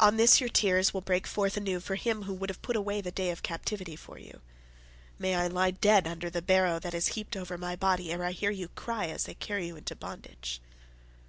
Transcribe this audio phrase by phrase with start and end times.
[0.00, 3.00] On this your tears will break forth anew for him who would have put away
[3.00, 4.40] the day of captivity from you.
[5.20, 8.32] May I lie dead under the barrow that is heaped over my body ere I
[8.32, 10.60] hear your cry as they carry you into bondage."